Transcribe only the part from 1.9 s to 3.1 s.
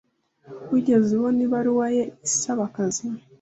ye isaba akazi?